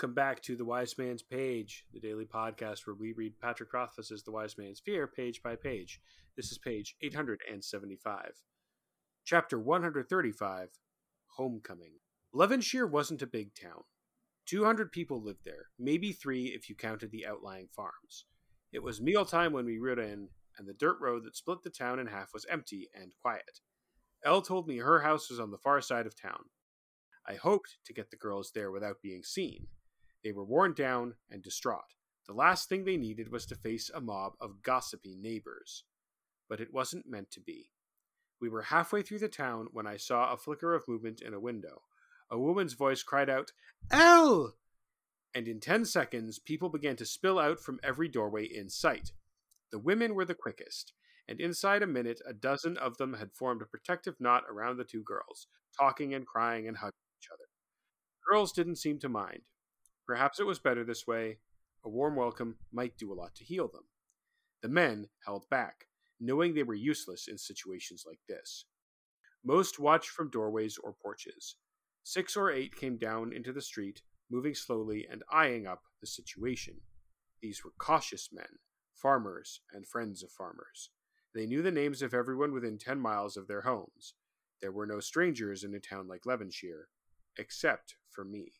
Welcome 0.00 0.14
back 0.14 0.40
to 0.44 0.56
The 0.56 0.64
Wise 0.64 0.96
Man's 0.96 1.20
Page, 1.20 1.84
the 1.92 2.00
daily 2.00 2.24
podcast 2.24 2.86
where 2.86 2.96
we 2.98 3.12
read 3.12 3.38
Patrick 3.38 3.70
Rothfuss's 3.70 4.22
The 4.22 4.30
Wise 4.30 4.56
Man's 4.56 4.80
Fear 4.80 5.06
page 5.06 5.42
by 5.42 5.56
page. 5.56 6.00
This 6.38 6.50
is 6.50 6.56
page 6.56 6.96
875. 7.02 8.30
Chapter 9.26 9.60
135 9.60 10.68
Homecoming. 11.36 11.98
Levinshir 12.34 12.90
wasn't 12.90 13.20
a 13.20 13.26
big 13.26 13.50
town. 13.54 13.82
200 14.46 14.90
people 14.90 15.22
lived 15.22 15.44
there, 15.44 15.66
maybe 15.78 16.12
three 16.12 16.46
if 16.46 16.70
you 16.70 16.74
counted 16.74 17.10
the 17.10 17.26
outlying 17.26 17.68
farms. 17.76 18.24
It 18.72 18.82
was 18.82 19.02
mealtime 19.02 19.52
when 19.52 19.66
we 19.66 19.78
rode 19.78 19.98
in, 19.98 20.28
and 20.56 20.66
the 20.66 20.72
dirt 20.72 20.96
road 20.98 21.24
that 21.26 21.36
split 21.36 21.62
the 21.62 21.68
town 21.68 21.98
in 21.98 22.06
half 22.06 22.30
was 22.32 22.46
empty 22.50 22.88
and 22.94 23.12
quiet. 23.20 23.60
Elle 24.24 24.40
told 24.40 24.66
me 24.66 24.78
her 24.78 25.02
house 25.02 25.28
was 25.28 25.38
on 25.38 25.50
the 25.50 25.58
far 25.58 25.82
side 25.82 26.06
of 26.06 26.18
town. 26.18 26.44
I 27.28 27.34
hoped 27.34 27.76
to 27.84 27.92
get 27.92 28.10
the 28.10 28.16
girls 28.16 28.52
there 28.54 28.70
without 28.70 29.02
being 29.02 29.24
seen. 29.24 29.66
They 30.22 30.32
were 30.32 30.44
worn 30.44 30.74
down 30.74 31.14
and 31.30 31.42
distraught. 31.42 31.94
The 32.26 32.34
last 32.34 32.68
thing 32.68 32.84
they 32.84 32.96
needed 32.96 33.32
was 33.32 33.46
to 33.46 33.54
face 33.54 33.90
a 33.92 34.00
mob 34.00 34.34
of 34.40 34.62
gossipy 34.62 35.16
neighbors. 35.16 35.84
But 36.48 36.60
it 36.60 36.72
wasn't 36.72 37.08
meant 37.08 37.30
to 37.32 37.40
be. 37.40 37.70
We 38.40 38.48
were 38.48 38.62
halfway 38.62 39.02
through 39.02 39.18
the 39.18 39.28
town 39.28 39.68
when 39.72 39.86
I 39.86 39.96
saw 39.96 40.32
a 40.32 40.36
flicker 40.36 40.74
of 40.74 40.88
movement 40.88 41.20
in 41.20 41.34
a 41.34 41.40
window. 41.40 41.82
A 42.30 42.38
woman's 42.38 42.74
voice 42.74 43.02
cried 43.02 43.28
out, 43.28 43.52
Elle! 43.90 44.54
And 45.34 45.46
in 45.46 45.60
ten 45.60 45.84
seconds, 45.84 46.38
people 46.38 46.68
began 46.68 46.96
to 46.96 47.04
spill 47.04 47.38
out 47.38 47.60
from 47.60 47.80
every 47.82 48.08
doorway 48.08 48.44
in 48.44 48.68
sight. 48.68 49.12
The 49.70 49.78
women 49.78 50.14
were 50.14 50.24
the 50.24 50.34
quickest, 50.34 50.92
and 51.28 51.40
inside 51.40 51.82
a 51.82 51.86
minute, 51.86 52.20
a 52.26 52.32
dozen 52.32 52.76
of 52.76 52.96
them 52.96 53.14
had 53.14 53.32
formed 53.32 53.62
a 53.62 53.66
protective 53.66 54.16
knot 54.18 54.44
around 54.50 54.76
the 54.76 54.84
two 54.84 55.02
girls, 55.02 55.46
talking 55.78 56.14
and 56.14 56.26
crying 56.26 56.66
and 56.66 56.76
hugging 56.78 56.98
each 57.20 57.28
other. 57.32 57.44
The 58.14 58.32
girls 58.32 58.52
didn't 58.52 58.76
seem 58.76 58.98
to 59.00 59.08
mind. 59.08 59.42
Perhaps 60.10 60.40
it 60.40 60.46
was 60.46 60.58
better 60.58 60.82
this 60.82 61.06
way. 61.06 61.38
A 61.84 61.88
warm 61.88 62.16
welcome 62.16 62.56
might 62.72 62.98
do 62.98 63.12
a 63.12 63.14
lot 63.14 63.32
to 63.36 63.44
heal 63.44 63.68
them. 63.68 63.84
The 64.60 64.68
men 64.68 65.08
held 65.24 65.48
back, 65.48 65.86
knowing 66.18 66.52
they 66.52 66.64
were 66.64 66.74
useless 66.74 67.28
in 67.28 67.38
situations 67.38 68.02
like 68.04 68.18
this. 68.28 68.64
Most 69.44 69.78
watched 69.78 70.08
from 70.08 70.28
doorways 70.28 70.76
or 70.82 70.96
porches. 71.00 71.54
Six 72.02 72.36
or 72.36 72.50
eight 72.50 72.74
came 72.74 72.96
down 72.96 73.32
into 73.32 73.52
the 73.52 73.62
street, 73.62 74.02
moving 74.28 74.52
slowly 74.52 75.06
and 75.08 75.22
eyeing 75.30 75.68
up 75.68 75.82
the 76.00 76.08
situation. 76.08 76.80
These 77.40 77.62
were 77.62 77.74
cautious 77.78 78.30
men, 78.32 78.58
farmers 78.92 79.60
and 79.72 79.86
friends 79.86 80.24
of 80.24 80.32
farmers. 80.32 80.90
They 81.36 81.46
knew 81.46 81.62
the 81.62 81.70
names 81.70 82.02
of 82.02 82.14
everyone 82.14 82.52
within 82.52 82.78
ten 82.78 82.98
miles 82.98 83.36
of 83.36 83.46
their 83.46 83.60
homes. 83.60 84.14
There 84.60 84.72
were 84.72 84.86
no 84.86 84.98
strangers 84.98 85.62
in 85.62 85.72
a 85.72 85.78
town 85.78 86.08
like 86.08 86.24
Levinshir, 86.26 86.86
except 87.38 87.94
for 88.10 88.24
me. 88.24 88.54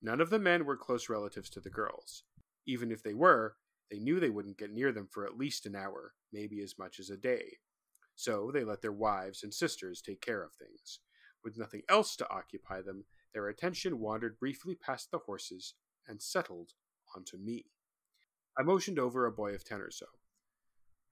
None 0.00 0.20
of 0.20 0.30
the 0.30 0.38
men 0.38 0.64
were 0.64 0.76
close 0.76 1.08
relatives 1.08 1.50
to 1.50 1.60
the 1.60 1.70
girls. 1.70 2.24
Even 2.66 2.92
if 2.92 3.02
they 3.02 3.14
were, 3.14 3.56
they 3.90 3.98
knew 3.98 4.20
they 4.20 4.30
wouldn't 4.30 4.58
get 4.58 4.72
near 4.72 4.92
them 4.92 5.08
for 5.10 5.24
at 5.24 5.38
least 5.38 5.66
an 5.66 5.74
hour, 5.74 6.14
maybe 6.32 6.60
as 6.62 6.78
much 6.78 7.00
as 7.00 7.10
a 7.10 7.16
day. 7.16 7.58
So 8.14 8.50
they 8.52 8.64
let 8.64 8.82
their 8.82 8.92
wives 8.92 9.42
and 9.42 9.52
sisters 9.52 10.02
take 10.02 10.20
care 10.20 10.42
of 10.42 10.52
things. 10.54 11.00
With 11.42 11.56
nothing 11.56 11.82
else 11.88 12.16
to 12.16 12.30
occupy 12.30 12.82
them, 12.82 13.04
their 13.32 13.48
attention 13.48 14.00
wandered 14.00 14.38
briefly 14.38 14.74
past 14.74 15.10
the 15.10 15.18
horses 15.18 15.74
and 16.06 16.20
settled 16.20 16.72
onto 17.14 17.36
me. 17.36 17.66
I 18.58 18.62
motioned 18.62 18.98
over 18.98 19.24
a 19.24 19.32
boy 19.32 19.54
of 19.54 19.64
ten 19.64 19.80
or 19.80 19.90
so. 19.90 20.06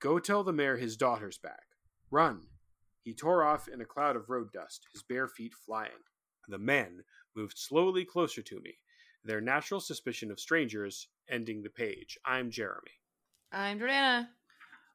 Go 0.01 0.19
tell 0.19 0.45
the 0.45 0.53
mayor 0.53 0.77
his 0.77 0.97
daughter's 0.97 1.39
back. 1.39 1.65
Run. 2.11 2.49
He 3.03 3.15
tore 3.15 3.45
off 3.45 3.69
in 3.69 3.81
a 3.81 3.87
cloud 3.87 4.17
of 4.17 4.29
road 4.29 4.49
dust, 4.53 4.87
his 4.93 5.03
bare 5.03 5.29
feet 5.29 5.55
flying. 5.55 6.03
The 6.49 6.59
men 6.59 7.05
moved 7.37 7.59
slowly 7.59 8.05
closer 8.05 8.43
to 8.43 8.61
me, 8.61 8.79
their 9.25 9.41
natural 9.41 9.81
suspicion 9.81 10.31
of 10.31 10.41
strangers 10.41 11.09
ending 11.29 11.63
the 11.63 11.71
page. 11.71 12.19
I'm 12.25 12.51
Jeremy. 12.51 12.93
I'm 13.53 13.79
Jordana. 13.79 14.29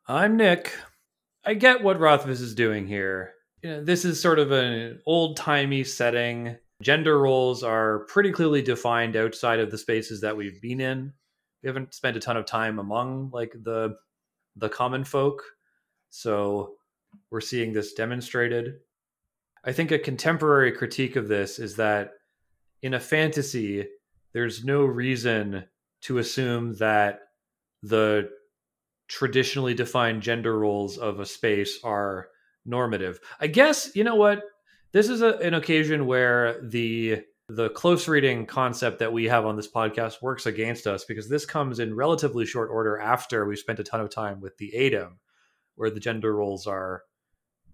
I'm 0.08 0.38
Nick. 0.38 0.76
I 1.46 1.54
get 1.54 1.84
what 1.84 2.00
Rothfuss 2.00 2.42
is 2.42 2.56
doing 2.56 2.88
here. 2.88 3.34
You 3.62 3.70
know, 3.70 3.84
this 3.84 4.06
is 4.06 4.22
sort 4.22 4.40
of 4.40 4.52
an 4.52 5.02
old 5.06 5.38
timey 5.38 5.84
setting. 5.84 6.58
Gender 6.82 7.20
roles 7.20 7.64
are 7.64 8.00
pretty 8.06 8.32
clearly 8.32 8.62
defined 8.62 9.16
outside 9.16 9.60
of 9.60 9.70
the 9.70 9.78
spaces 9.78 10.22
that 10.22 10.36
we've 10.36 10.62
been 10.62 10.82
in. 10.82 11.14
We 11.62 11.68
haven't 11.68 11.94
spent 11.94 12.18
a 12.18 12.20
ton 12.20 12.38
of 12.38 12.46
time 12.46 12.80
among 12.80 13.30
like 13.32 13.54
the 13.54 13.98
the 14.56 14.70
common 14.70 15.04
folk, 15.04 15.44
so 16.10 16.74
we're 17.30 17.40
seeing 17.40 17.72
this 17.72 17.94
demonstrated. 17.94 18.80
I 19.64 19.72
think 19.72 19.92
a 19.92 20.00
contemporary 20.00 20.72
critique 20.72 21.16
of 21.16 21.28
this 21.28 21.60
is 21.60 21.76
that 21.76 22.14
in 22.82 22.94
a 22.94 23.00
fantasy, 23.00 23.88
there's 24.34 24.64
no 24.64 24.84
reason 24.84 25.66
to 26.02 26.18
assume 26.18 26.76
that 26.76 27.20
the 27.84 28.30
traditionally 29.08 29.74
defined 29.74 30.22
gender 30.22 30.58
roles 30.58 30.98
of 30.98 31.20
a 31.20 31.26
space 31.26 31.80
are 31.84 32.28
normative. 32.66 33.20
I 33.40 33.48
guess 33.48 33.96
you 33.96 34.04
know 34.04 34.16
what 34.16 34.44
this 34.94 35.10
is 35.10 35.22
a, 35.22 35.38
an 35.40 35.54
occasion 35.54 36.06
where 36.06 36.62
the 36.62 37.24
the 37.50 37.70
close 37.72 38.08
reading 38.08 38.46
concept 38.46 39.00
that 39.00 39.12
we 39.12 39.26
have 39.26 39.46
on 39.46 39.58
this 39.58 39.70
podcast 39.70 40.22
works 40.22 40.46
against 40.46 40.88
us 40.88 41.04
because 41.04 41.28
this 41.28 41.46
comes 41.46 41.80
in 41.80 41.94
relatively 41.94 42.46
short 42.46 42.70
order 42.72 42.98
after 42.98 43.46
we've 43.46 43.60
spent 43.60 43.80
a 43.80 43.84
ton 43.84 44.00
of 44.00 44.10
time 44.10 44.40
with 44.40 44.58
the 44.58 44.72
Adem, 44.74 45.16
where 45.76 45.90
the 45.90 46.00
gender 46.00 46.34
roles 46.34 46.66
are 46.66 47.04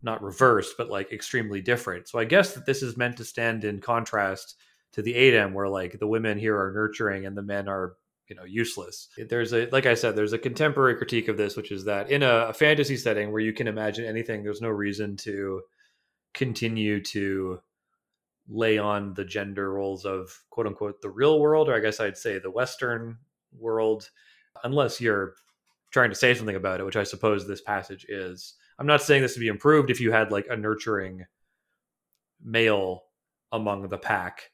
not 0.01 0.23
reversed 0.23 0.75
but 0.77 0.89
like 0.89 1.11
extremely 1.11 1.61
different. 1.61 2.07
So 2.07 2.17
I 2.17 2.25
guess 2.25 2.53
that 2.53 2.65
this 2.65 2.81
is 2.81 2.97
meant 2.97 3.17
to 3.17 3.25
stand 3.25 3.63
in 3.63 3.79
contrast 3.79 4.55
to 4.93 5.01
the 5.01 5.13
Adem, 5.13 5.53
where 5.53 5.69
like 5.69 5.99
the 5.99 6.07
women 6.07 6.37
here 6.37 6.57
are 6.57 6.73
nurturing 6.73 7.25
and 7.25 7.37
the 7.37 7.41
men 7.41 7.67
are 7.67 7.93
you 8.27 8.35
know 8.35 8.43
useless. 8.43 9.09
There's 9.17 9.53
a 9.53 9.67
like 9.71 9.85
I 9.85 9.93
said, 9.93 10.15
there's 10.15 10.33
a 10.33 10.37
contemporary 10.37 10.95
critique 10.95 11.27
of 11.27 11.37
this, 11.37 11.55
which 11.55 11.71
is 11.71 11.85
that 11.85 12.09
in 12.11 12.23
a, 12.23 12.47
a 12.47 12.53
fantasy 12.53 12.97
setting 12.97 13.31
where 13.31 13.41
you 13.41 13.53
can 13.53 13.67
imagine 13.67 14.05
anything, 14.05 14.43
there's 14.43 14.61
no 14.61 14.69
reason 14.69 15.15
to 15.17 15.61
continue 16.33 17.01
to 17.01 17.59
lay 18.49 18.77
on 18.77 19.13
the 19.13 19.25
gender 19.25 19.73
roles 19.73 20.05
of 20.05 20.41
quote 20.49 20.67
unquote 20.67 21.01
the 21.01 21.09
real 21.09 21.39
world, 21.39 21.69
or 21.69 21.75
I 21.75 21.79
guess 21.79 21.99
I'd 21.99 22.17
say 22.17 22.39
the 22.39 22.51
Western 22.51 23.17
world, 23.57 24.09
unless 24.63 25.01
you're 25.01 25.33
trying 25.91 26.09
to 26.09 26.15
say 26.15 26.33
something 26.33 26.55
about 26.55 26.79
it, 26.79 26.85
which 26.85 26.95
I 26.95 27.03
suppose 27.03 27.47
this 27.47 27.61
passage 27.61 28.05
is. 28.09 28.55
I'm 28.79 28.87
not 28.87 29.01
saying 29.01 29.21
this 29.21 29.35
would 29.35 29.41
be 29.41 29.47
improved 29.47 29.89
if 29.89 29.99
you 29.99 30.11
had 30.11 30.31
like 30.31 30.47
a 30.49 30.55
nurturing 30.55 31.25
male 32.43 33.03
among 33.51 33.87
the 33.89 33.97
pack. 33.97 34.51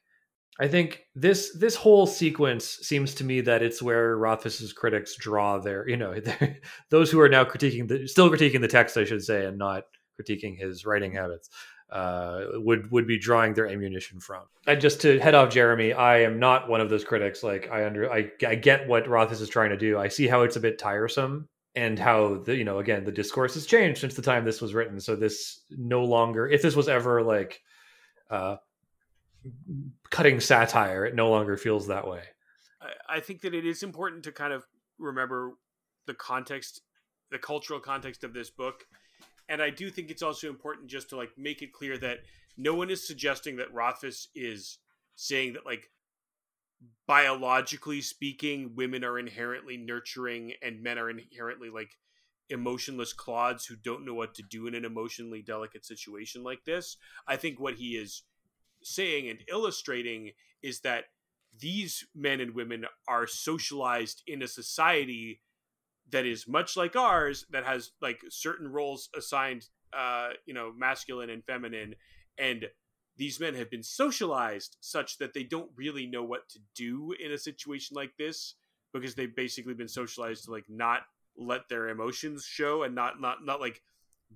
I 0.60 0.68
think 0.68 1.04
this 1.14 1.56
this 1.58 1.74
whole 1.74 2.06
sequence 2.06 2.78
seems 2.82 3.14
to 3.16 3.24
me 3.24 3.40
that 3.40 3.62
it's 3.62 3.82
where 3.82 4.16
Rothfuss's 4.16 4.72
critics 4.72 5.16
draw 5.16 5.58
their, 5.58 5.88
you 5.88 5.96
know, 5.96 6.14
those 6.90 7.10
who 7.10 7.20
are 7.20 7.28
now 7.28 7.44
critiquing 7.44 7.88
the 7.88 8.06
still 8.06 8.30
critiquing 8.30 8.60
the 8.60 8.68
text, 8.68 8.96
I 8.96 9.04
should 9.04 9.24
say, 9.24 9.46
and 9.46 9.58
not 9.58 9.84
critiquing 10.20 10.56
his 10.56 10.86
writing 10.86 11.12
habits 11.12 11.50
uh, 11.90 12.44
would 12.54 12.90
would 12.90 13.06
be 13.06 13.18
drawing 13.18 13.54
their 13.54 13.68
ammunition 13.68 14.20
from. 14.20 14.42
And 14.66 14.80
just 14.80 15.00
to 15.02 15.18
head 15.18 15.34
off 15.34 15.50
Jeremy, 15.50 15.92
I 15.92 16.22
am 16.22 16.38
not 16.38 16.68
one 16.68 16.80
of 16.80 16.90
those 16.90 17.04
critics. 17.04 17.42
Like 17.42 17.68
I 17.70 17.86
under 17.86 18.12
I, 18.12 18.30
I 18.46 18.54
get 18.54 18.88
what 18.88 19.08
Rothfuss 19.08 19.40
is 19.40 19.48
trying 19.48 19.70
to 19.70 19.76
do. 19.76 19.98
I 19.98 20.08
see 20.08 20.26
how 20.26 20.42
it's 20.42 20.56
a 20.56 20.60
bit 20.60 20.78
tiresome 20.78 21.48
and 21.74 21.98
how 21.98 22.38
the 22.44 22.56
you 22.56 22.64
know 22.64 22.78
again 22.78 23.04
the 23.04 23.12
discourse 23.12 23.54
has 23.54 23.66
changed 23.66 24.00
since 24.00 24.14
the 24.14 24.22
time 24.22 24.44
this 24.44 24.60
was 24.60 24.74
written. 24.74 25.00
So 25.00 25.16
this 25.16 25.62
no 25.70 26.04
longer 26.04 26.48
if 26.48 26.62
this 26.62 26.76
was 26.76 26.88
ever 26.88 27.22
like 27.22 27.60
uh, 28.30 28.56
cutting 30.10 30.40
satire, 30.40 31.04
it 31.04 31.14
no 31.14 31.30
longer 31.30 31.56
feels 31.56 31.86
that 31.88 32.06
way. 32.06 32.22
I 33.08 33.20
think 33.20 33.40
that 33.42 33.54
it 33.54 33.64
is 33.64 33.82
important 33.82 34.24
to 34.24 34.32
kind 34.32 34.52
of 34.52 34.64
remember 34.98 35.52
the 36.06 36.14
context, 36.14 36.82
the 37.30 37.38
cultural 37.38 37.80
context 37.80 38.24
of 38.24 38.34
this 38.34 38.50
book 38.50 38.84
and 39.48 39.62
I 39.62 39.70
do 39.70 39.90
think 39.90 40.10
it's 40.10 40.22
also 40.22 40.48
important 40.48 40.88
just 40.88 41.10
to 41.10 41.16
like 41.16 41.30
make 41.36 41.62
it 41.62 41.72
clear 41.72 41.98
that 41.98 42.18
no 42.56 42.74
one 42.74 42.90
is 42.90 43.06
suggesting 43.06 43.56
that 43.56 43.72
Rothfuss 43.72 44.28
is 44.34 44.78
saying 45.16 45.54
that 45.54 45.66
like 45.66 45.90
biologically 47.06 48.00
speaking, 48.00 48.72
women 48.74 49.04
are 49.04 49.18
inherently 49.18 49.76
nurturing 49.76 50.52
and 50.62 50.82
men 50.82 50.98
are 50.98 51.10
inherently 51.10 51.68
like 51.68 51.90
emotionless 52.50 53.12
clods 53.12 53.66
who 53.66 53.76
don't 53.76 54.04
know 54.04 54.14
what 54.14 54.34
to 54.34 54.42
do 54.42 54.66
in 54.66 54.74
an 54.74 54.84
emotionally 54.84 55.42
delicate 55.42 55.84
situation 55.84 56.42
like 56.42 56.64
this. 56.64 56.96
I 57.26 57.36
think 57.36 57.60
what 57.60 57.74
he 57.74 57.96
is 57.96 58.22
saying 58.84 59.28
and 59.28 59.40
illustrating 59.50 60.30
is 60.62 60.80
that 60.80 61.04
these 61.58 62.06
men 62.14 62.40
and 62.40 62.54
women 62.54 62.84
are 63.08 63.26
socialized 63.26 64.22
in 64.26 64.42
a 64.42 64.48
society 64.48 65.40
that 66.10 66.26
is 66.26 66.48
much 66.48 66.76
like 66.76 66.96
ours 66.96 67.46
that 67.50 67.64
has 67.64 67.92
like 68.02 68.20
certain 68.28 68.68
roles 68.68 69.08
assigned 69.16 69.66
uh 69.96 70.30
you 70.46 70.52
know 70.54 70.72
masculine 70.76 71.30
and 71.30 71.44
feminine 71.44 71.94
and 72.38 72.66
these 73.16 73.38
men 73.38 73.54
have 73.54 73.70
been 73.70 73.82
socialized 73.82 74.76
such 74.80 75.18
that 75.18 75.34
they 75.34 75.44
don't 75.44 75.70
really 75.76 76.06
know 76.06 76.24
what 76.24 76.48
to 76.48 76.58
do 76.74 77.14
in 77.24 77.30
a 77.30 77.38
situation 77.38 77.94
like 77.94 78.12
this 78.18 78.56
because 78.92 79.14
they've 79.14 79.36
basically 79.36 79.74
been 79.74 79.88
socialized 79.88 80.44
to 80.44 80.50
like 80.50 80.64
not 80.68 81.02
let 81.36 81.68
their 81.68 81.88
emotions 81.88 82.44
show 82.44 82.82
and 82.82 82.94
not 82.94 83.20
not 83.20 83.44
not 83.44 83.60
like 83.60 83.80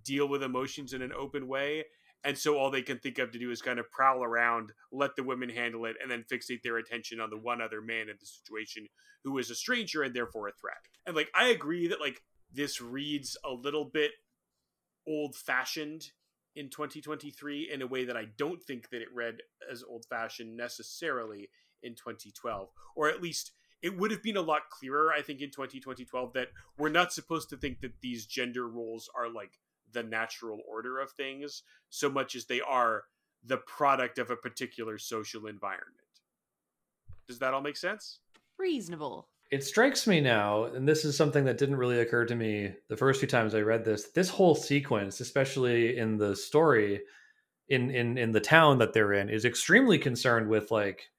deal 0.05 0.29
with 0.29 0.43
emotions 0.43 0.93
in 0.93 1.03
an 1.03 1.13
open 1.13 1.49
way 1.49 1.85
and 2.25 2.37
so 2.37 2.59
all 2.59 2.71
they 2.71 2.83
can 2.83 2.99
think 2.99 3.19
of 3.19 3.31
to 3.31 3.39
do 3.39 3.51
is 3.51 3.63
kind 3.63 3.79
of 3.79 3.91
prowl 3.91 4.25
around, 4.25 4.73
let 4.93 5.17
the 5.17 5.23
women 5.23 5.49
handle 5.49 5.85
it, 5.85 5.97
and 6.03 6.11
then 6.11 6.25
fixate 6.31 6.63
their 6.63 6.79
attention 6.79 7.21
on 7.21 7.31
the 7.31 7.39
one 7.39 7.63
other 7.63 7.81
man 7.81 8.09
in 8.09 8.17
the 8.19 8.27
situation 8.27 8.87
who 9.25 9.39
is 9.39 9.51
a 9.51 9.55
stranger 9.55 10.03
and 10.03 10.15
therefore 10.15 10.49
a 10.49 10.53
threat. 10.53 10.77
And 11.07 11.15
like 11.15 11.31
I 11.35 11.49
agree 11.49 11.89
that 11.89 12.01
like 12.01 12.23
this 12.53 12.81
reads 12.81 13.37
a 13.45 13.53
little 13.53 13.85
bit 13.85 14.13
old 15.07 15.37
fashioned 15.37 16.11
in 16.57 16.69
2023 16.71 17.71
in 17.73 17.83
a 17.83 17.87
way 17.87 18.05
that 18.05 18.17
I 18.17 18.27
don't 18.37 18.63
think 18.63 18.91
that 18.91 19.03
it 19.03 19.09
read 19.15 19.37
as 19.71 19.83
old 19.83 20.05
fashioned 20.11 20.57
necessarily 20.57 21.49
in 21.83 21.95
2012, 21.95 22.69
or 22.97 23.09
at 23.09 23.23
least 23.23 23.53
it 23.81 23.97
would 23.97 24.11
have 24.11 24.23
been 24.23 24.37
a 24.37 24.43
lot 24.43 24.71
clearer, 24.71 25.13
I 25.13 25.23
think, 25.23 25.41
in 25.41 25.51
2012 25.51 26.33
that 26.33 26.49
we're 26.77 26.89
not 26.89 27.13
supposed 27.13 27.49
to 27.51 27.57
think 27.57 27.81
that 27.81 28.01
these 28.01 28.27
gender 28.27 28.69
roles 28.69 29.09
are 29.17 29.31
like 29.33 29.53
the 29.93 30.03
natural 30.03 30.61
order 30.69 30.99
of 30.99 31.11
things 31.13 31.63
so 31.91 32.09
much 32.09 32.35
as 32.35 32.47
they 32.47 32.61
are 32.61 33.05
the 33.45 33.59
product 33.59 34.19
of 34.19 34.31
a 34.31 34.37
particular 34.37 34.99
social 34.99 35.47
environment. 35.47 35.95
Does 37.27 37.39
that 37.39 37.55
all 37.55 37.61
make 37.61 37.77
sense? 37.77 38.21
Reasonable. 38.59 39.29
It 39.51 39.65
strikes 39.65 40.07
me 40.07 40.21
now, 40.21 40.65
and 40.65 40.87
this 40.87 41.05
is 41.05 41.17
something 41.17 41.45
that 41.45 41.57
didn't 41.57 41.77
really 41.77 42.01
occur 42.01 42.27
to 42.27 42.35
me 42.35 42.75
the 42.89 42.97
first 42.97 43.21
few 43.21 43.29
times 43.29 43.55
I 43.55 43.61
read 43.61 43.85
this. 43.85 44.11
This 44.11 44.29
whole 44.29 44.55
sequence, 44.55 45.21
especially 45.21 45.97
in 45.97 46.19
the 46.19 46.37
story, 46.37 47.01
in 47.69 47.91
in 47.91 48.19
in 48.19 48.33
the 48.33 48.41
town 48.41 48.79
that 48.79 48.93
they're 48.93 49.15
in, 49.15 49.31
is 49.31 49.47
extremely 49.47 49.99
concerned 49.99 50.49
with 50.49 50.71
like 50.71 51.11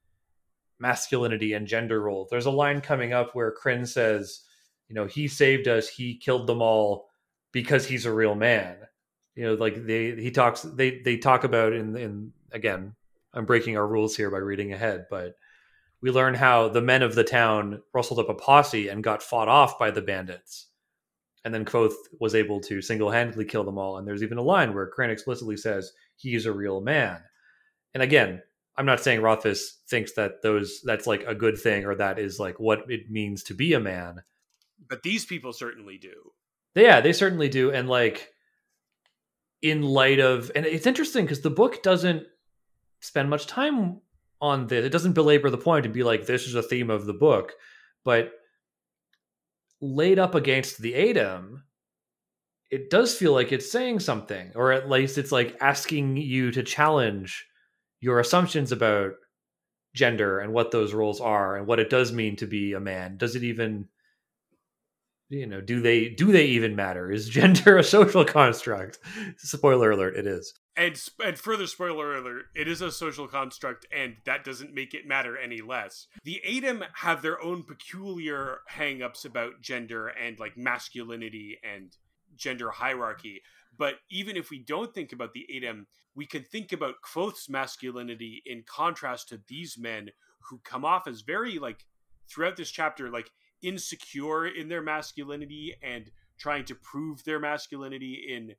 masculinity 0.79 1.53
and 1.53 1.67
gender 1.67 2.01
roles. 2.01 2.29
There's 2.29 2.45
a 2.45 2.51
line 2.51 2.81
coming 2.81 3.13
up 3.13 3.33
where 3.33 3.51
Krin 3.51 3.85
says, 3.85 4.41
you 4.87 4.95
know, 4.95 5.05
he 5.05 5.27
saved 5.27 5.67
us, 5.67 5.87
he 5.87 6.15
killed 6.15 6.45
them 6.45 6.61
all 6.61 7.08
because 7.51 7.85
he's 7.85 8.05
a 8.05 8.13
real 8.13 8.35
man. 8.35 8.77
You 9.35 9.45
know, 9.45 9.53
like 9.53 9.85
they 9.85 10.15
he 10.15 10.31
talks 10.31 10.61
they 10.61 10.99
they 10.99 11.17
talk 11.17 11.43
about 11.43 11.73
in 11.73 11.95
in 11.95 12.33
again, 12.51 12.95
I'm 13.33 13.45
breaking 13.45 13.77
our 13.77 13.87
rules 13.87 14.15
here 14.15 14.29
by 14.29 14.37
reading 14.37 14.73
ahead, 14.73 15.05
but 15.09 15.35
we 16.01 16.11
learn 16.11 16.33
how 16.33 16.69
the 16.69 16.81
men 16.81 17.03
of 17.03 17.15
the 17.15 17.23
town 17.23 17.81
rustled 17.93 18.19
up 18.19 18.29
a 18.29 18.33
posse 18.33 18.87
and 18.87 19.03
got 19.03 19.23
fought 19.23 19.47
off 19.47 19.77
by 19.77 19.91
the 19.91 20.01
bandits. 20.01 20.67
And 21.43 21.53
then 21.53 21.65
Kvothe 21.65 21.93
was 22.19 22.35
able 22.35 22.59
to 22.61 22.81
single 22.81 23.11
handedly 23.11 23.45
kill 23.45 23.63
them 23.63 23.77
all. 23.77 23.97
And 23.97 24.07
there's 24.07 24.23
even 24.23 24.37
a 24.37 24.43
line 24.43 24.73
where 24.73 24.87
Krin 24.87 25.09
explicitly 25.09 25.57
says, 25.57 25.91
he's 26.15 26.45
a 26.45 26.53
real 26.53 26.81
man. 26.81 27.21
And 27.93 28.03
again, 28.03 28.41
I'm 28.77 28.85
not 28.85 29.01
saying 29.01 29.21
Rothfuss 29.21 29.77
thinks 29.89 30.13
that 30.13 30.41
those 30.41 30.81
that's 30.83 31.07
like 31.07 31.23
a 31.27 31.35
good 31.35 31.57
thing 31.57 31.85
or 31.85 31.95
that 31.95 32.19
is 32.19 32.39
like 32.39 32.59
what 32.59 32.89
it 32.89 33.09
means 33.09 33.43
to 33.43 33.53
be 33.53 33.73
a 33.73 33.79
man. 33.79 34.23
But 34.87 35.03
these 35.03 35.25
people 35.25 35.51
certainly 35.51 35.97
do. 35.97 36.31
Yeah, 36.75 37.01
they 37.01 37.13
certainly 37.13 37.49
do. 37.49 37.71
And 37.71 37.89
like 37.89 38.29
in 39.61 39.81
light 39.81 40.19
of 40.19 40.51
and 40.55 40.65
it's 40.65 40.87
interesting 40.87 41.25
because 41.25 41.41
the 41.41 41.49
book 41.49 41.83
doesn't 41.83 42.23
spend 43.01 43.29
much 43.29 43.47
time 43.47 44.01
on 44.41 44.67
this. 44.67 44.85
It 44.85 44.91
doesn't 44.91 45.13
belabor 45.13 45.49
the 45.49 45.57
point 45.57 45.85
and 45.85 45.93
be 45.93 46.03
like, 46.03 46.25
this 46.25 46.47
is 46.47 46.55
a 46.55 46.63
theme 46.63 46.89
of 46.89 47.05
the 47.05 47.13
book. 47.13 47.53
But 48.05 48.31
laid 49.81 50.19
up 50.19 50.35
against 50.35 50.81
the 50.81 50.93
Adem, 50.93 51.61
it 52.69 52.89
does 52.89 53.15
feel 53.15 53.33
like 53.33 53.51
it's 53.51 53.71
saying 53.71 53.99
something, 53.99 54.51
or 54.55 54.71
at 54.71 54.89
least 54.89 55.17
it's 55.17 55.31
like 55.31 55.57
asking 55.59 56.17
you 56.17 56.51
to 56.51 56.63
challenge 56.63 57.45
your 57.99 58.19
assumptions 58.19 58.71
about 58.71 59.13
gender 59.95 60.39
and 60.39 60.53
what 60.53 60.71
those 60.71 60.93
roles 60.93 61.19
are 61.19 61.57
and 61.57 61.67
what 61.67 61.79
it 61.79 61.89
does 61.89 62.13
mean 62.13 62.35
to 62.37 62.45
be 62.45 62.73
a 62.73 62.79
man. 62.79 63.17
Does 63.17 63.35
it 63.35 63.43
even 63.43 63.87
you 65.29 65.45
know, 65.45 65.61
do 65.61 65.79
they 65.79 66.09
do 66.09 66.31
they 66.31 66.45
even 66.45 66.75
matter? 66.75 67.11
Is 67.11 67.29
gender 67.29 67.77
a 67.77 67.83
social 67.83 68.25
construct? 68.25 68.99
Spoiler 69.37 69.91
alert, 69.91 70.17
it 70.17 70.25
is. 70.25 70.53
And 70.75 70.99
and 71.23 71.37
further 71.37 71.67
spoiler 71.67 72.17
alert, 72.17 72.45
it 72.55 72.67
is 72.67 72.81
a 72.81 72.91
social 72.91 73.27
construct 73.27 73.85
and 73.95 74.17
that 74.25 74.43
doesn't 74.43 74.73
make 74.73 74.93
it 74.93 75.07
matter 75.07 75.37
any 75.37 75.61
less. 75.61 76.07
The 76.23 76.41
Adem 76.47 76.83
have 76.95 77.21
their 77.21 77.41
own 77.41 77.63
peculiar 77.63 78.59
hangups 78.71 79.23
about 79.25 79.61
gender 79.61 80.07
and 80.07 80.39
like 80.39 80.57
masculinity 80.57 81.59
and 81.63 81.95
gender 82.35 82.71
hierarchy. 82.71 83.41
But 83.77 83.95
even 84.09 84.35
if 84.35 84.49
we 84.49 84.59
don't 84.59 84.93
think 84.93 85.13
about 85.13 85.33
the 85.33 85.47
Adem, 85.53 85.85
we 86.15 86.25
can 86.25 86.43
think 86.43 86.73
about 86.73 86.95
Kvothe's 87.05 87.49
masculinity 87.49 88.41
in 88.45 88.63
contrast 88.67 89.29
to 89.29 89.39
these 89.47 89.77
men 89.77 90.09
who 90.49 90.59
come 90.63 90.83
off 90.83 91.07
as 91.07 91.21
very 91.21 91.59
like 91.59 91.85
throughout 92.29 92.57
this 92.57 92.71
chapter 92.71 93.09
like 93.09 93.29
insecure 93.61 94.47
in 94.47 94.69
their 94.69 94.81
masculinity 94.81 95.75
and 95.81 96.11
trying 96.37 96.65
to 96.65 96.75
prove 96.75 97.23
their 97.23 97.39
masculinity 97.39 98.25
in 98.29 98.55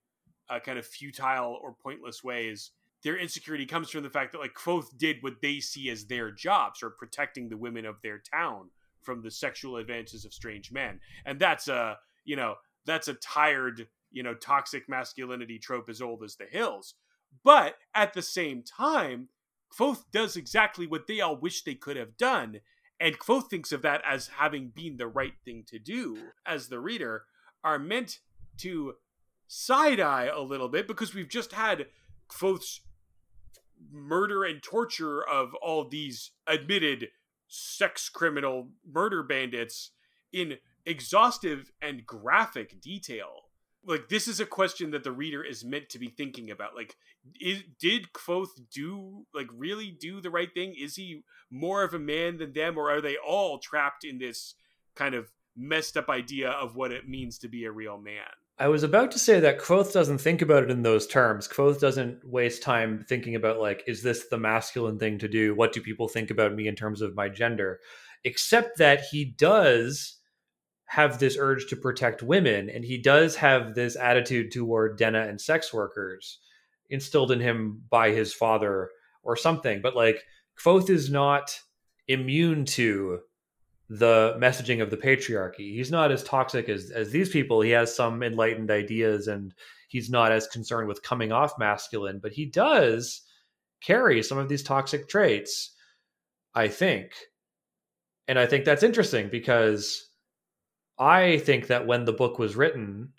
uh, 0.49 0.59
kind 0.59 0.79
of 0.79 0.87
futile 0.87 1.59
or 1.63 1.73
pointless 1.73 2.23
ways. 2.23 2.73
Their 3.03 3.17
insecurity 3.17 3.65
comes 3.65 3.89
from 3.89 4.03
the 4.03 4.11
fact 4.11 4.33
that 4.33 4.41
like 4.41 4.55
Kvothe 4.55 4.97
did 4.99 5.23
what 5.23 5.41
they 5.41 5.61
see 5.61 5.89
as 5.89 6.05
their 6.05 6.31
jobs, 6.31 6.83
or 6.83 6.91
protecting 6.91 7.49
the 7.49 7.57
women 7.57 7.87
of 7.87 8.03
their 8.03 8.19
town 8.19 8.71
from 9.01 9.23
the 9.23 9.31
sexual 9.31 9.77
advances 9.77 10.27
of 10.27 10.35
strange 10.35 10.71
men, 10.71 11.01
and 11.25 11.41
that's 11.41 11.69
a 11.69 11.97
you 12.25 12.37
know 12.37 12.57
that's 12.85 13.09
a 13.09 13.15
tired 13.15 13.89
you 14.11 14.23
know 14.23 14.35
toxic 14.35 14.87
masculinity 14.87 15.59
trope 15.59 15.89
as 15.89 16.03
old 16.03 16.23
as 16.23 16.37
the 16.37 16.45
hills. 16.45 16.95
But 17.43 17.77
at 17.95 18.13
the 18.13 18.23
same 18.23 18.63
time, 18.63 19.29
Kvothe 19.73 20.05
does 20.13 20.37
exactly 20.37 20.87
what 20.87 21.07
they 21.07 21.21
all 21.21 21.37
wish 21.37 21.63
they 21.63 21.77
could 21.77 21.97
have 21.97 22.17
done. 22.19 22.61
And 23.01 23.19
Kvothe 23.19 23.49
thinks 23.49 23.73
of 23.73 23.83
that 23.83 24.03
as 24.07 24.29
having 24.39 24.69
been 24.69 24.99
the 24.99 25.09
right 25.09 25.33
thing 25.45 25.65
to 25.69 25.79
do, 25.79 26.19
as 26.45 26.69
the 26.69 26.79
reader 26.79 27.25
are 27.65 27.79
meant 27.79 28.21
to 28.59 28.95
side 29.49 29.99
eye 29.99 30.27
a 30.27 30.41
little 30.41 30.69
bit 30.69 30.87
because 30.87 31.15
we've 31.15 31.29
just 31.29 31.53
had 31.53 31.87
Kvothe's 32.31 32.83
murder 33.91 34.45
and 34.45 34.63
torture 34.63 35.27
of 35.27 35.55
all 35.55 35.89
these 35.89 36.33
admitted 36.47 37.09
sex 37.49 38.09
criminal 38.09 38.69
murder 38.87 39.23
bandits 39.23 39.93
in 40.33 40.59
exhaustive 40.87 41.73
and 41.81 42.07
graphic 42.07 42.81
detail 42.81 43.40
like 43.87 44.09
this 44.09 44.29
is 44.29 44.41
a 44.41 44.47
question 44.47 44.91
that 44.91 45.05
the 45.05 45.13
reader 45.13 45.43
is 45.43 45.65
meant 45.65 45.89
to 45.89 45.99
be 45.99 46.09
thinking 46.09 46.51
about 46.51 46.75
like 46.75 46.97
is, 47.41 47.63
did 47.79 48.13
Kvothe 48.13 48.49
do 48.73 49.27
like 49.35 49.49
really 49.55 49.91
do 49.91 50.21
the 50.21 50.31
right 50.31 50.53
thing 50.53 50.75
is 50.79 50.97
he 50.97 51.23
more 51.51 51.83
of 51.83 51.95
a 51.95 51.99
man 51.99 52.39
than 52.39 52.53
them 52.53 52.79
or 52.79 52.91
are 52.91 53.01
they 53.01 53.17
all 53.17 53.59
trapped 53.59 54.05
in 54.05 54.19
this 54.19 54.55
kind 54.95 55.15
of 55.15 55.31
messed 55.57 55.97
up 55.97 56.09
idea 56.09 56.51
of 56.51 56.77
what 56.77 56.93
it 56.93 57.09
means 57.09 57.39
to 57.39 57.49
be 57.49 57.65
a 57.65 57.73
real 57.73 57.99
man 57.99 58.29
I 58.59 58.69
was 58.69 58.83
about 58.83 59.11
to 59.13 59.19
say 59.19 59.41
that 59.41 59.59
Kvothe 59.59 59.91
doesn't 59.91 60.21
think 60.21 60.43
about 60.43 60.65
it 60.65 60.71
in 60.71 60.83
those 60.83 61.07
terms. 61.07 61.49
Kvothe 61.49 61.81
doesn't 61.81 62.23
waste 62.29 62.63
time 62.63 63.07
thinking 63.09 63.35
about 63.35 63.59
like, 63.59 63.83
is 63.87 64.03
this 64.03 64.27
the 64.27 64.37
masculine 64.37 64.99
thing 64.99 65.17
to 65.21 65.29
do? 65.29 65.55
What 65.55 65.73
do 65.73 65.81
people 65.81 66.09
think 66.09 66.31
about 66.31 66.55
me 66.55 66.69
in 66.69 66.77
terms 66.77 67.01
of 67.01 67.15
my 67.15 67.31
gender? 67.31 67.81
Except 68.23 68.77
that 68.77 69.01
he 69.11 69.25
does 69.25 70.20
have 70.91 71.21
this 71.21 71.37
urge 71.39 71.69
to 71.69 71.77
protect 71.77 72.21
women 72.21 72.69
and 72.69 72.85
he 72.85 72.99
does 72.99 73.37
have 73.37 73.77
this 73.77 73.95
attitude 73.95 74.51
toward 74.51 74.99
Denna 74.99 75.21
and 75.21 75.41
sex 75.41 75.73
workers 75.73 76.41
instilled 76.89 77.31
in 77.31 77.39
him 77.39 77.81
by 77.89 78.11
his 78.11 78.35
father 78.35 78.91
or 79.23 79.37
something. 79.37 79.81
But 79.81 79.95
like 79.95 80.25
Kvothe 80.59 80.91
is 80.91 81.09
not 81.09 81.61
immune 82.09 82.65
to 82.65 83.21
the 83.89 84.37
messaging 84.41 84.83
of 84.83 84.91
the 84.91 84.97
patriarchy. 84.97 85.77
He's 85.77 85.93
not 85.93 86.11
as 86.11 86.25
toxic 86.25 86.69
as 86.69 86.91
as 86.91 87.13
these 87.13 87.29
people. 87.29 87.61
He 87.61 87.71
has 87.71 87.95
some 87.95 88.25
enlightened 88.25 88.73
ideas 88.73 89.29
and 89.29 89.55
he's 89.87 90.11
not 90.11 90.33
as 90.33 90.49
concerned 90.49 90.89
with 90.89 91.05
coming 91.05 91.31
off 91.31 91.57
masculine 91.57 92.19
but 92.21 92.33
he 92.33 92.47
does 92.47 93.23
carry 93.81 94.25
some 94.25 94.39
of 94.39 94.49
these 94.49 94.65
toxic 94.65 95.09
traits 95.09 95.73
i 96.57 96.67
think. 96.67 97.13
And 98.27 98.41
i 98.41 98.47
think 98.47 98.65
that's 98.65 98.83
interesting 98.83 99.29
because 99.29 100.10
I 101.01 101.39
think 101.39 101.69
that 101.69 101.87
when 101.87 102.05
the 102.05 102.13
book 102.13 102.39
was 102.39 102.57
written, 102.57 103.15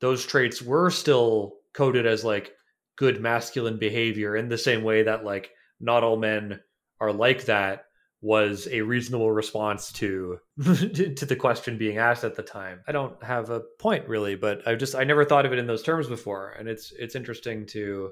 those 0.00 0.26
traits 0.26 0.60
were 0.60 0.90
still 0.90 1.54
coded 1.72 2.06
as 2.06 2.24
like 2.24 2.52
good 2.96 3.20
masculine 3.20 3.78
behavior 3.78 4.36
in 4.36 4.48
the 4.48 4.58
same 4.58 4.82
way 4.82 5.04
that 5.04 5.24
like 5.24 5.50
not 5.80 6.02
all 6.02 6.16
men 6.16 6.60
are 7.00 7.12
like 7.12 7.44
that 7.46 7.84
was 8.20 8.68
a 8.70 8.80
reasonable 8.82 9.30
response 9.30 9.90
to 9.92 10.38
to 10.62 11.26
the 11.26 11.36
question 11.36 11.78
being 11.78 11.98
asked 11.98 12.24
at 12.24 12.34
the 12.34 12.42
time. 12.42 12.80
I 12.86 12.92
don't 12.92 13.22
have 13.22 13.50
a 13.50 13.62
point 13.78 14.08
really, 14.08 14.34
but 14.34 14.66
I 14.66 14.74
just 14.74 14.96
I 14.96 15.04
never 15.04 15.24
thought 15.24 15.46
of 15.46 15.52
it 15.52 15.58
in 15.58 15.66
those 15.66 15.82
terms 15.82 16.08
before 16.08 16.50
and 16.50 16.68
it's 16.68 16.92
it's 16.98 17.14
interesting 17.14 17.66
to 17.66 18.10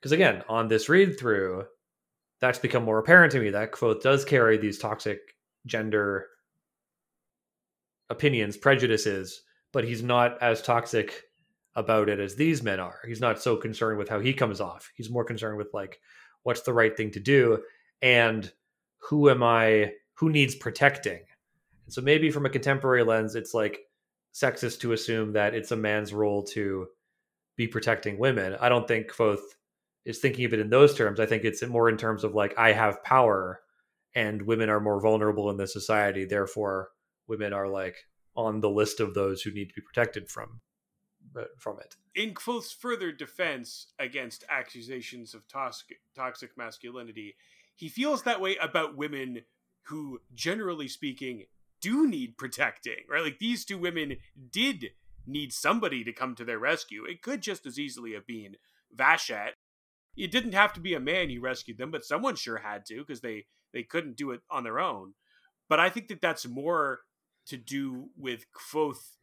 because 0.00 0.12
again, 0.12 0.42
on 0.48 0.68
this 0.68 0.88
read 0.88 1.18
through 1.18 1.64
that's 2.40 2.58
become 2.58 2.84
more 2.84 2.98
apparent 2.98 3.32
to 3.32 3.40
me 3.40 3.50
that 3.50 3.72
Kvothe 3.72 4.02
does 4.02 4.24
carry 4.24 4.58
these 4.58 4.78
toxic 4.78 5.20
gender 5.66 6.26
opinions, 8.12 8.56
prejudices, 8.56 9.42
but 9.72 9.84
he's 9.84 10.02
not 10.02 10.40
as 10.40 10.62
toxic 10.62 11.24
about 11.74 12.08
it 12.08 12.20
as 12.20 12.36
these 12.36 12.62
men 12.62 12.78
are. 12.78 13.00
He's 13.08 13.20
not 13.20 13.42
so 13.42 13.56
concerned 13.56 13.98
with 13.98 14.08
how 14.08 14.20
he 14.20 14.34
comes 14.34 14.60
off. 14.60 14.92
He's 14.94 15.10
more 15.10 15.24
concerned 15.24 15.56
with 15.56 15.72
like 15.72 15.98
what's 16.42 16.60
the 16.62 16.74
right 16.74 16.96
thing 16.96 17.10
to 17.12 17.20
do 17.20 17.62
and 18.02 18.52
who 18.98 19.30
am 19.30 19.42
I 19.42 19.94
who 20.14 20.28
needs 20.28 20.54
protecting. 20.54 21.20
And 21.86 21.92
so 21.92 22.02
maybe 22.02 22.30
from 22.30 22.46
a 22.46 22.50
contemporary 22.50 23.02
lens 23.02 23.34
it's 23.34 23.54
like 23.54 23.80
sexist 24.34 24.80
to 24.80 24.92
assume 24.92 25.32
that 25.32 25.54
it's 25.54 25.72
a 25.72 25.76
man's 25.76 26.12
role 26.12 26.42
to 26.42 26.88
be 27.56 27.66
protecting 27.66 28.18
women. 28.18 28.56
I 28.60 28.68
don't 28.68 28.86
think 28.86 29.10
Kvothe 29.10 29.40
is 30.04 30.18
thinking 30.18 30.44
of 30.44 30.52
it 30.52 30.60
in 30.60 30.68
those 30.68 30.94
terms. 30.94 31.20
I 31.20 31.26
think 31.26 31.44
it's 31.44 31.66
more 31.66 31.88
in 31.88 31.96
terms 31.96 32.24
of 32.24 32.34
like 32.34 32.54
I 32.58 32.72
have 32.72 33.02
power 33.02 33.60
and 34.14 34.42
women 34.42 34.68
are 34.68 34.80
more 34.80 35.00
vulnerable 35.00 35.48
in 35.48 35.56
this 35.56 35.72
society, 35.72 36.26
therefore 36.26 36.90
women 37.28 37.52
are 37.52 37.68
like 37.68 37.96
on 38.34 38.60
the 38.60 38.70
list 38.70 39.00
of 39.00 39.14
those 39.14 39.42
who 39.42 39.50
need 39.50 39.68
to 39.68 39.74
be 39.74 39.82
protected 39.82 40.28
from 40.28 40.60
from 41.58 41.78
it. 41.78 41.96
In 42.14 42.34
Kvothe's 42.34 42.72
further 42.72 43.12
defense 43.12 43.86
against 43.98 44.44
accusations 44.50 45.34
of 45.34 45.46
toxic, 45.48 45.98
toxic 46.14 46.58
masculinity, 46.58 47.36
he 47.74 47.88
feels 47.88 48.22
that 48.24 48.40
way 48.40 48.56
about 48.56 48.96
women 48.96 49.42
who, 49.84 50.20
generally 50.34 50.88
speaking, 50.88 51.44
do 51.80 52.06
need 52.06 52.36
protecting, 52.36 53.04
right? 53.08 53.22
Like 53.22 53.38
these 53.38 53.64
two 53.64 53.78
women 53.78 54.16
did 54.50 54.90
need 55.26 55.52
somebody 55.52 56.04
to 56.04 56.12
come 56.12 56.34
to 56.34 56.44
their 56.44 56.58
rescue. 56.58 57.04
It 57.04 57.22
could 57.22 57.40
just 57.40 57.66
as 57.66 57.78
easily 57.78 58.12
have 58.12 58.26
been 58.26 58.56
Vashet. 58.94 59.52
It 60.16 60.30
didn't 60.30 60.52
have 60.52 60.72
to 60.74 60.80
be 60.80 60.94
a 60.94 61.00
man 61.00 61.30
who 61.30 61.40
rescued 61.40 61.78
them, 61.78 61.90
but 61.90 62.04
someone 62.04 62.36
sure 62.36 62.58
had 62.58 62.84
to 62.86 62.98
because 62.98 63.20
they 63.20 63.46
they 63.72 63.82
couldn't 63.82 64.16
do 64.16 64.32
it 64.32 64.42
on 64.50 64.64
their 64.64 64.78
own. 64.78 65.14
But 65.68 65.80
I 65.80 65.88
think 65.88 66.08
that 66.08 66.20
that's 66.20 66.46
more 66.46 67.00
to 67.46 67.56
do 67.56 68.10
with 68.16 68.46
Kvothe 68.52 69.16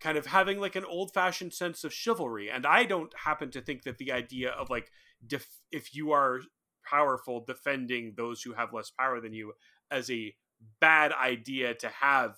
kind 0.00 0.18
of 0.18 0.26
having 0.26 0.60
like 0.60 0.76
an 0.76 0.84
old 0.84 1.12
fashioned 1.12 1.52
sense 1.52 1.84
of 1.84 1.92
chivalry. 1.92 2.50
And 2.50 2.66
I 2.66 2.84
don't 2.84 3.12
happen 3.24 3.50
to 3.52 3.60
think 3.60 3.82
that 3.82 3.98
the 3.98 4.12
idea 4.12 4.50
of 4.50 4.70
like 4.70 4.90
def- 5.26 5.60
if 5.72 5.94
you 5.94 6.12
are 6.12 6.40
powerful, 6.88 7.44
defending 7.44 8.14
those 8.16 8.42
who 8.42 8.52
have 8.52 8.72
less 8.72 8.90
power 8.90 9.20
than 9.20 9.32
you 9.32 9.54
as 9.90 10.10
a 10.10 10.34
bad 10.80 11.12
idea 11.12 11.74
to 11.74 11.88
have 11.88 12.36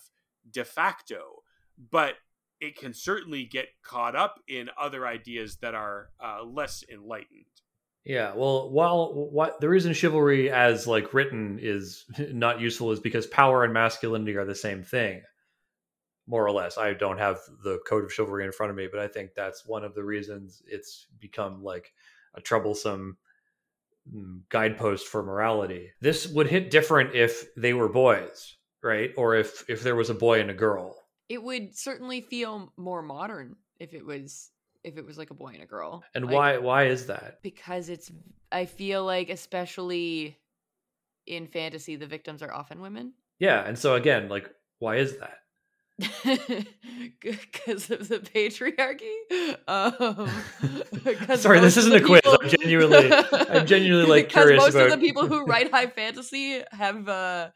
de 0.49 0.63
facto. 0.65 1.43
But 1.91 2.15
it 2.59 2.77
can 2.77 2.93
certainly 2.93 3.45
get 3.45 3.69
caught 3.83 4.15
up 4.15 4.39
in 4.47 4.69
other 4.79 5.07
ideas 5.07 5.57
that 5.57 5.73
are 5.73 6.09
uh, 6.23 6.43
less 6.43 6.83
enlightened. 6.91 7.45
Yeah, 8.05 8.33
well, 8.35 8.69
while 8.71 9.13
what 9.13 9.59
the 9.59 9.69
reason 9.69 9.93
chivalry 9.93 10.49
as 10.49 10.87
like 10.87 11.13
written 11.13 11.59
is 11.61 12.05
not 12.31 12.59
useful 12.59 12.91
is 12.91 12.99
because 12.99 13.27
power 13.27 13.63
and 13.63 13.73
masculinity 13.73 14.35
are 14.35 14.45
the 14.45 14.55
same 14.55 14.83
thing, 14.83 15.21
more 16.27 16.45
or 16.45 16.51
less. 16.51 16.77
I 16.77 16.93
don't 16.93 17.17
have 17.17 17.39
the 17.63 17.79
code 17.87 18.05
of 18.05 18.13
chivalry 18.13 18.45
in 18.45 18.51
front 18.51 18.71
of 18.71 18.75
me, 18.75 18.87
but 18.91 19.01
I 19.01 19.07
think 19.07 19.31
that's 19.35 19.65
one 19.65 19.83
of 19.83 19.95
the 19.95 20.03
reasons 20.03 20.63
it's 20.65 21.07
become 21.19 21.63
like 21.63 21.93
a 22.35 22.41
troublesome 22.41 23.17
mm, 24.11 24.41
guidepost 24.49 25.07
for 25.07 25.21
morality. 25.21 25.91
This 25.99 26.27
would 26.27 26.47
hit 26.47 26.71
different 26.71 27.15
if 27.15 27.53
they 27.55 27.73
were 27.73 27.89
boys, 27.89 28.55
right? 28.81 29.11
Or 29.17 29.35
if 29.35 29.69
if 29.69 29.83
there 29.83 29.95
was 29.95 30.09
a 30.09 30.15
boy 30.15 30.39
and 30.39 30.49
a 30.49 30.55
girl. 30.55 30.95
It 31.27 31.43
would 31.43 31.77
certainly 31.77 32.21
feel 32.21 32.73
more 32.75 33.03
modern 33.03 33.57
if 33.79 33.93
it 33.93 34.05
was 34.05 34.49
if 34.83 34.97
it 34.97 35.05
was 35.05 35.17
like 35.17 35.29
a 35.29 35.33
boy 35.33 35.49
and 35.53 35.63
a 35.63 35.65
girl. 35.65 36.03
And 36.15 36.25
Like, 36.25 36.33
why 36.33 36.57
why 36.57 36.83
is 36.85 37.07
that? 37.07 37.39
Because 37.43 37.89
it's 37.89 38.11
I 38.51 38.65
feel 38.65 39.05
like 39.05 39.29
especially 39.29 40.37
in 41.27 41.47
fantasy 41.47 41.95
the 41.95 42.07
victims 42.07 42.41
are 42.41 42.51
often 42.53 42.81
women. 42.81 43.13
Yeah, 43.39 43.61
and 43.65 43.77
so 43.77 43.95
again, 43.95 44.29
like 44.29 44.49
why 44.79 44.97
is 44.97 45.17
that? 45.17 45.35
because 47.21 47.89
of 47.91 48.07
the 48.07 48.19
patriarchy. 48.19 49.57
Um, 49.67 51.37
Sorry, 51.37 51.59
this 51.59 51.77
isn't 51.77 51.93
of 51.95 52.01
a 52.01 52.05
quiz. 52.05 52.21
I'm 52.25 52.49
genuinely- 52.49 53.11
I'm 53.11 53.65
genuinely, 53.65 54.09
like, 54.09 54.29
curious 54.29 54.59
most 54.61 54.75
of 54.75 54.87
about- 54.87 54.99
the 54.99 55.05
people 55.05 55.27
who 55.27 55.43
write 55.45 55.71
high 55.71 55.87
fantasy 55.87 56.61
have 56.71 57.07
uh 57.07 57.49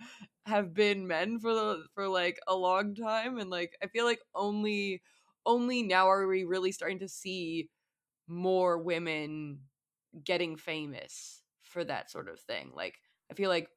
have 0.45 0.73
been 0.73 1.07
men 1.07 1.39
for 1.39 1.53
the 1.53 1.83
for 1.95 2.07
like 2.09 2.37
a 2.47 2.55
long 2.55 2.95
time, 2.95 3.37
and 3.39 3.49
like 3.49 3.71
I 3.81 3.87
feel 3.87 4.05
like 4.05 4.19
only 4.35 5.01
only 5.45 5.83
now 5.83 6.09
are 6.09 6.27
we 6.27 6.43
really 6.43 6.71
starting 6.71 6.99
to 6.99 7.07
see 7.07 7.69
more 8.27 8.77
women 8.77 9.59
getting 10.23 10.55
famous 10.55 11.41
for 11.61 11.83
that 11.83 12.11
sort 12.11 12.29
of 12.29 12.39
thing. 12.39 12.71
Like 12.75 12.99
I 13.31 13.33
feel 13.33 13.49
like 13.49 13.69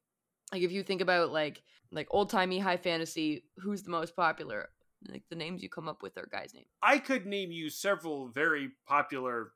like 0.52 0.62
if 0.62 0.72
you 0.72 0.82
think 0.82 1.00
about 1.00 1.32
like 1.32 1.62
like 1.90 2.08
old 2.10 2.30
timey 2.30 2.58
high 2.58 2.76
fantasy, 2.76 3.44
who's 3.58 3.82
the 3.82 3.90
most 3.90 4.14
popular? 4.14 4.70
Like 5.08 5.24
the 5.28 5.36
names 5.36 5.62
you 5.62 5.68
come 5.68 5.88
up 5.88 6.02
with 6.02 6.16
are 6.18 6.28
guys' 6.30 6.54
names. 6.54 6.66
I 6.82 6.98
could 6.98 7.26
name 7.26 7.50
you 7.50 7.70
several 7.70 8.28
very 8.28 8.70
popular 8.86 9.52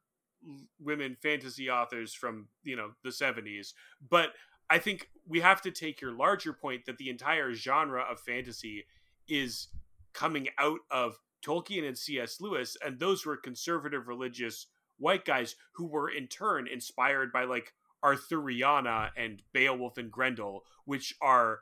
women 0.81 1.17
fantasy 1.21 1.69
authors 1.69 2.15
from, 2.15 2.49
you 2.63 2.77
know, 2.77 2.93
the 3.05 3.11
70s, 3.11 3.75
but 4.09 4.31
I 4.71 4.79
think 4.79 5.09
we 5.27 5.41
have 5.41 5.61
to 5.63 5.71
take 5.71 6.01
your 6.01 6.13
larger 6.13 6.53
point 6.53 6.87
that 6.87 6.97
the 6.99 7.11
entire 7.11 7.53
genre 7.53 8.03
of 8.03 8.21
fantasy 8.21 8.87
is 9.29 9.69
coming 10.13 10.49
out 10.59 10.81
of 10.91 11.19
Tolkien 11.43 11.87
and 11.87 11.97
C.S. 11.97 12.41
Lewis, 12.41 12.77
and 12.85 12.99
those 12.99 13.25
were 13.25 13.37
conservative 13.37 14.09
religious 14.09 14.67
white 14.99 15.25
guys 15.25 15.57
who 15.73 15.87
were 15.87 16.11
in 16.11 16.27
turn 16.27 16.69
inspired 16.69 17.33
by 17.33 17.45
like 17.45 17.73
Arthuriana 18.05 19.11
and 19.17 19.43
Beowulf 19.53 19.99
and 19.99 20.11
Grendel, 20.11 20.65
which 20.85 21.15
are 21.21 21.61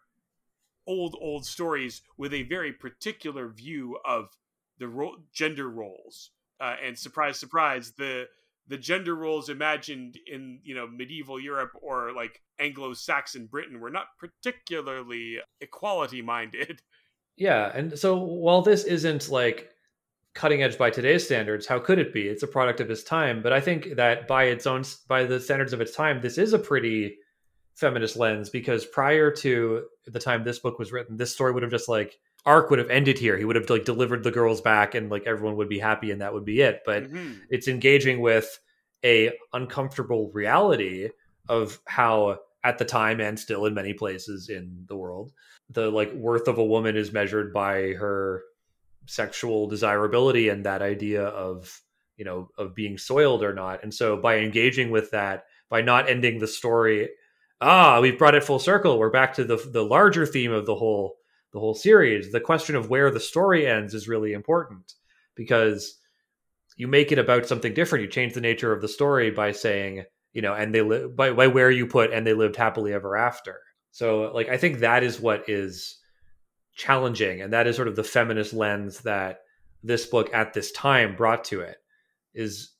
old, 0.87 1.17
old 1.21 1.45
stories 1.47 2.03
with 2.17 2.33
a 2.33 2.43
very 2.43 2.73
particular 2.73 3.49
view 3.49 3.99
of 4.05 4.37
the 4.79 4.89
ro- 4.89 5.23
gender 5.33 5.69
roles. 5.69 6.31
Uh, 6.61 6.75
and 6.85 6.99
surprise, 6.99 7.39
surprise, 7.39 7.93
the 7.99 8.27
the 8.67 8.77
gender 8.77 9.15
roles 9.15 9.49
imagined 9.49 10.19
in 10.27 10.61
you 10.63 10.75
know 10.75 10.87
medieval 10.87 11.41
Europe 11.41 11.73
or 11.81 12.13
like 12.13 12.43
Anglo-Saxon 12.59 13.47
Britain 13.47 13.81
were 13.81 13.91
not 13.91 14.09
particularly 14.19 15.39
equality 15.61 16.23
minded. 16.23 16.83
Yeah, 17.39 17.71
and 17.75 17.99
so 17.99 18.17
while 18.17 18.63
this 18.63 18.85
isn't 18.85 19.29
like 19.29 19.71
cutting 20.35 20.63
edge 20.63 20.77
by 20.77 20.91
today's 20.91 21.25
standards, 21.25 21.67
how 21.67 21.79
could 21.79 21.99
it 21.99 22.13
be? 22.13 22.29
It's 22.29 22.43
a 22.43 22.49
product 22.49 22.81
of 22.81 22.91
its 22.91 23.03
time, 23.03 23.43
but 23.43 23.53
I 23.53 23.61
think 23.61 23.97
that 23.97 24.29
by 24.29 24.45
its 24.45 24.67
own 24.67 24.85
by 25.07 25.25
the 25.25 25.41
standards 25.41 25.73
of 25.73 25.81
its 25.81 25.95
time, 25.95 26.21
this 26.21 26.39
is 26.39 26.53
a 26.53 26.59
pretty 26.59 27.17
feminist 27.77 28.17
lens 28.17 28.51
because 28.51 28.85
prior 28.85 29.31
to 29.31 29.85
the 30.07 30.19
time 30.19 30.43
this 30.43 30.59
book 30.59 30.79
was 30.79 30.93
written, 30.93 31.17
this 31.17 31.33
story 31.33 31.53
would 31.53 31.63
have 31.63 31.71
just 31.71 31.89
like 31.89 32.19
arc 32.45 32.71
would 32.71 32.79
have 32.79 32.91
ended 32.91 33.19
here. 33.19 33.37
He 33.37 33.45
would 33.45 33.57
have 33.57 33.71
like 33.71 33.85
delivered 33.85 34.25
the 34.25 34.31
girls 34.31 34.61
back 34.61 34.95
and 34.95 35.11
like 35.11 35.25
everyone 35.27 35.57
would 35.57 35.69
be 35.69 35.79
happy 35.79 36.11
and 36.11 36.21
that 36.21 36.35
would 36.35 36.45
be 36.45 36.61
it. 36.61 36.83
But 36.85 37.05
Mhm. 37.05 37.41
it's 37.51 37.69
engaging 37.69 38.21
with 38.21 38.59
a 39.05 39.33
uncomfortable 39.53 40.31
reality 40.33 41.11
of 41.49 41.81
how 41.87 42.41
at 42.65 42.79
the 42.79 42.85
time 42.85 43.21
and 43.21 43.39
still 43.39 43.65
in 43.67 43.75
many 43.75 43.95
places 43.95 44.49
in 44.49 44.85
the 44.89 44.97
world 44.97 45.33
the 45.71 45.91
like 45.91 46.13
worth 46.15 46.49
of 46.49 46.59
a 46.59 46.65
woman 46.65 46.97
is 46.97 47.13
measured 47.13 47.53
by 47.53 47.93
her 47.93 48.43
sexual 49.07 49.67
desirability 49.67 50.49
and 50.49 50.65
that 50.65 50.83
idea 50.83 51.25
of 51.25 51.81
you 52.17 52.25
know 52.25 52.49
of 52.59 52.75
being 52.75 52.99
soiled 52.99 53.43
or 53.43 53.55
not. 53.55 53.83
And 53.83 53.93
so 53.93 54.17
by 54.17 54.39
engaging 54.39 54.91
with 54.91 55.11
that 55.11 55.45
by 55.69 55.83
not 55.83 56.09
ending 56.09 56.39
the 56.39 56.47
story 56.47 57.11
ah 57.61 58.01
we've 58.01 58.19
brought 58.19 58.35
it 58.35 58.45
full 58.45 58.59
circle. 58.59 58.99
We're 58.99 59.11
back 59.11 59.35
to 59.35 59.45
the 59.45 59.57
the 59.57 59.85
larger 59.85 60.27
theme 60.27 60.53
of 60.53 60.67
the 60.67 60.75
whole 60.75 61.17
the 61.53 61.61
whole 61.61 61.75
series. 61.75 62.33
The 62.33 62.41
question 62.41 62.77
of 62.77 62.91
where 62.91 63.11
the 63.11 63.21
story 63.21 63.67
ends 63.67 63.95
is 63.95 64.09
really 64.09 64.33
important 64.33 64.93
because 65.35 65.99
you 66.77 66.87
make 66.89 67.11
it 67.13 67.19
about 67.19 67.47
something 67.47 67.75
different. 67.75 68.05
You 68.05 68.11
change 68.11 68.35
the 68.35 68.41
nature 68.41 68.73
of 68.73 68.81
the 68.81 68.89
story 68.89 69.31
by 69.31 69.53
saying 69.53 70.05
you 70.33 70.43
know 70.43 70.55
and 70.55 70.75
they 70.75 70.83
live 70.83 71.17
by, 71.17 71.33
by 71.33 71.47
where 71.47 71.71
you 71.71 71.87
put 71.87 72.13
and 72.13 72.27
they 72.27 72.35
lived 72.35 72.57
happily 72.57 72.93
ever 72.93 73.17
after 73.17 73.61
so 73.99 74.31
like 74.33 74.49
i 74.49 74.57
think 74.57 74.79
that 74.79 75.03
is 75.03 75.19
what 75.19 75.49
is 75.49 75.99
challenging 76.77 77.43
and 77.43 77.53
that 77.53 77.67
is 77.67 77.75
sort 77.75 77.89
of 77.89 77.97
the 77.97 78.05
feminist 78.05 78.53
lens 78.53 79.01
that 79.01 79.41
this 79.83 80.07
book 80.07 80.33
at 80.33 80.53
this 80.55 80.71
time 80.73 81.17
brought 81.17 81.45
to 81.45 81.61
it 81.61 81.79
is 82.35 82.73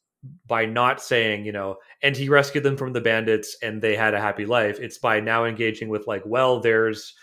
by 0.47 0.65
not 0.65 1.03
saying 1.03 1.45
you 1.45 1.53
know 1.53 1.77
and 2.03 2.17
he 2.17 2.29
rescued 2.29 2.65
them 2.65 2.77
from 2.77 2.93
the 2.93 3.01
bandits 3.01 3.57
and 3.63 3.83
they 3.83 3.97
had 3.97 4.15
a 4.15 4.21
happy 4.21 4.47
life. 4.47 4.79
It's 4.81 4.99
by 4.99 5.21
now 5.21 5.45
engaging 5.45 5.89
with 5.89 6.07
like 6.07 6.23
well 6.25 6.61
there's 6.61 7.15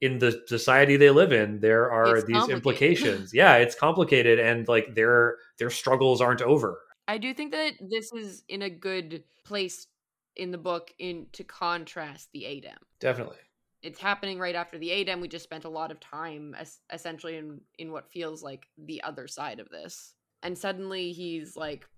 in 0.00 0.18
the 0.18 0.42
society 0.46 0.96
they 0.96 1.10
live 1.10 1.32
in 1.32 1.60
there 1.60 1.90
are 1.90 2.18
It's 2.18 2.26
these 2.26 2.48
implications. 2.48 3.32
Yeah 3.32 3.56
it's 3.56 3.74
complicated 3.74 4.38
and 4.38 4.66
like 4.68 4.94
their 4.94 5.36
their 5.58 5.70
struggles 5.70 6.20
aren't 6.20 6.42
over. 6.42 6.78
I 7.08 7.18
do 7.18 7.32
think 7.32 7.52
that 7.52 7.74
this 7.80 8.12
is 8.12 8.42
in 8.48 8.62
a 8.62 8.70
good 8.70 9.22
place 9.44 9.86
in 10.36 10.50
the 10.50 10.58
book 10.58 10.92
in 10.98 11.26
to 11.32 11.44
contrast 11.44 12.28
the 12.32 12.42
Adem. 12.42 12.76
definitely 13.00 13.36
It's 13.82 14.00
happening 14.00 14.38
right 14.38 14.54
after 14.54 14.78
the 14.78 14.90
Adem. 14.90 15.20
We 15.20 15.28
just 15.28 15.44
spent 15.44 15.64
a 15.64 15.68
lot 15.68 15.90
of 15.90 16.00
time 16.00 16.54
es- 16.58 16.80
essentially 16.92 17.36
in 17.36 17.60
in 17.78 17.92
what 17.92 18.10
feels 18.10 18.42
like 18.42 18.66
the 18.76 19.02
other 19.02 19.28
side 19.28 19.60
of 19.60 19.68
this. 19.70 20.14
And 20.42 20.56
suddenly 20.56 21.12
he's 21.12 21.56
like 21.56 21.88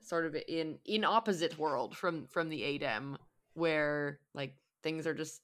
sort 0.00 0.26
of 0.26 0.36
in 0.48 0.78
in 0.84 1.04
opposite 1.04 1.58
world 1.58 1.96
from 1.96 2.26
from 2.26 2.48
the 2.48 2.62
Adem 2.62 3.16
where 3.54 4.18
like 4.34 4.56
things 4.82 5.06
are 5.06 5.14
just 5.14 5.40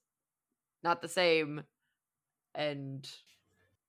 not 0.83 1.01
the 1.03 1.09
same 1.09 1.63
and 2.55 3.09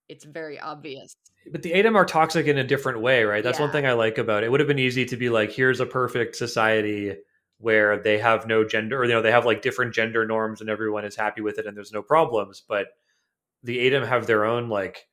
it's 0.07 0.25
very 0.25 0.59
obvious. 0.59 1.13
but 1.51 1.61
the 1.61 1.71
Adem 1.71 1.95
are 1.95 2.05
toxic 2.05 2.47
in 2.47 2.57
a 2.57 2.63
different 2.63 2.99
way, 3.01 3.23
right? 3.23 3.43
That's 3.43 3.59
one 3.59 3.71
thing 3.71 3.85
I 3.85 3.93
like 3.93 4.17
about 4.17 4.43
it. 4.43 4.47
It 4.47 4.49
would 4.49 4.59
have 4.59 4.67
been 4.67 4.79
easy 4.79 5.05
to 5.05 5.17
be 5.17 5.29
like, 5.29 5.51
here's 5.51 5.79
a 5.79 5.85
perfect 5.85 6.35
society 6.35 7.15
where 7.59 7.99
they 7.99 8.17
have 8.17 8.47
no 8.47 8.65
gender, 8.65 8.99
or 8.99 9.05
you 9.05 9.11
know, 9.11 9.21
they 9.21 9.31
have 9.31 9.45
like 9.45 9.61
different 9.61 9.93
gender 9.93 10.25
norms, 10.25 10.61
and 10.61 10.69
everyone 10.69 11.05
is 11.05 11.15
happy 11.15 11.41
with 11.41 11.59
it, 11.59 11.67
and 11.67 11.75
there's 11.75 11.93
no 11.93 12.01
problems. 12.01 12.63
But 12.67 12.87
the 13.63 13.77
Adem 13.77 14.07
have 14.07 14.25
their 14.25 14.45
own 14.45 14.69
like 14.69 15.07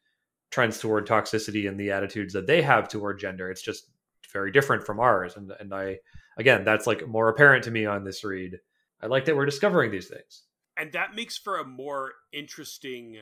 trends 0.51 0.79
toward 0.79 1.07
toxicity 1.07 1.69
and 1.69 1.79
the 1.79 1.91
attitudes 1.91 2.33
that 2.33 2.47
they 2.47 2.63
have 2.63 2.89
toward 2.89 3.19
gender. 3.19 3.51
It's 3.51 3.63
just 3.63 3.91
very 4.33 4.53
different 4.53 4.85
from 4.85 5.01
ours. 5.01 5.37
And 5.37 5.53
and 5.59 5.75
I 5.75 5.99
again, 6.39 6.65
that's 6.65 6.87
like 6.87 7.07
more 7.07 7.29
apparent 7.29 7.65
to 7.65 7.71
me 7.71 7.87
on 7.87 8.05
this 8.05 8.25
read. 8.25 8.59
I 9.03 9.07
like 9.07 9.25
that 9.27 9.37
we're 9.37 9.47
discovering 9.47 9.91
these 9.91 10.09
things. 10.09 10.43
And 10.77 10.93
that 10.93 11.15
makes 11.15 11.37
for 11.37 11.59
a 11.59 11.65
more 11.65 12.13
interesting 12.33 13.19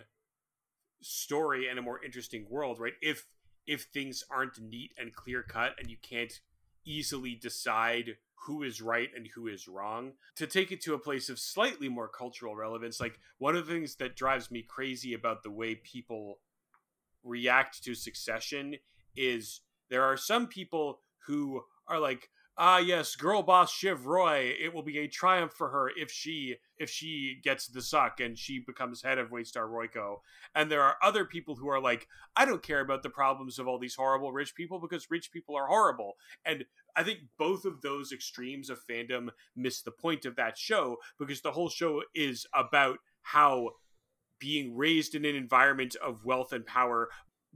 story 1.00 1.68
and 1.68 1.78
a 1.78 1.82
more 1.82 2.04
interesting 2.04 2.46
world, 2.50 2.78
right? 2.80 2.94
If 3.00 3.26
if 3.66 3.84
things 3.84 4.22
aren't 4.30 4.60
neat 4.60 4.92
and 4.98 5.14
clear 5.14 5.42
cut 5.42 5.72
and 5.78 5.88
you 5.88 5.96
can't 6.02 6.40
easily 6.84 7.34
decide 7.34 8.16
who 8.46 8.62
is 8.62 8.82
right 8.82 9.08
and 9.16 9.28
who 9.34 9.46
is 9.46 9.68
wrong. 9.68 10.12
To 10.36 10.46
take 10.46 10.72
it 10.72 10.80
to 10.82 10.94
a 10.94 10.98
place 10.98 11.28
of 11.28 11.38
slightly 11.38 11.88
more 11.88 12.08
cultural 12.08 12.54
relevance, 12.54 13.00
like 13.00 13.18
one 13.38 13.56
of 13.56 13.66
the 13.66 13.72
things 13.72 13.96
that 13.96 14.16
drives 14.16 14.50
me 14.50 14.62
crazy 14.62 15.14
about 15.14 15.42
the 15.42 15.50
way 15.50 15.74
people 15.74 16.40
react 17.22 17.82
to 17.84 17.94
succession 17.94 18.76
is 19.16 19.60
there 19.88 20.04
are 20.04 20.16
some 20.16 20.46
people 20.46 21.00
who 21.26 21.62
are 21.88 21.98
like, 21.98 22.28
ah 22.56 22.78
yes 22.78 23.16
girl 23.16 23.42
boss 23.42 23.72
shiv 23.72 24.06
roy 24.06 24.52
it 24.60 24.72
will 24.72 24.82
be 24.82 24.98
a 24.98 25.08
triumph 25.08 25.52
for 25.52 25.70
her 25.70 25.90
if 25.96 26.10
she 26.10 26.56
if 26.78 26.88
she 26.88 27.40
gets 27.42 27.66
the 27.68 27.82
suck 27.82 28.20
and 28.20 28.38
she 28.38 28.58
becomes 28.58 29.02
head 29.02 29.18
of 29.18 29.30
waystar 29.30 29.68
royco. 29.68 30.16
And 30.54 30.70
there 30.70 30.82
are 30.82 30.96
other 31.02 31.24
people 31.24 31.56
who 31.56 31.68
are 31.68 31.80
like 31.80 32.06
i 32.36 32.44
don't 32.44 32.62
care 32.62 32.80
about 32.80 33.02
the 33.02 33.10
problems 33.10 33.58
of 33.58 33.66
all 33.66 33.78
these 33.78 33.94
horrible 33.94 34.32
rich 34.32 34.54
people 34.54 34.80
because 34.80 35.10
rich 35.10 35.32
people 35.32 35.56
are 35.56 35.66
horrible. 35.66 36.14
And 36.44 36.64
i 36.96 37.02
think 37.02 37.20
both 37.38 37.64
of 37.64 37.82
those 37.82 38.12
extremes 38.12 38.70
of 38.70 38.78
fandom 38.88 39.30
miss 39.56 39.82
the 39.82 39.90
point 39.90 40.24
of 40.24 40.36
that 40.36 40.56
show 40.56 40.98
because 41.18 41.40
the 41.40 41.52
whole 41.52 41.68
show 41.68 42.02
is 42.14 42.46
about 42.54 42.98
how 43.22 43.70
being 44.38 44.76
raised 44.76 45.14
in 45.14 45.24
an 45.24 45.34
environment 45.34 45.96
of 46.04 46.24
wealth 46.24 46.52
and 46.52 46.66
power 46.66 47.08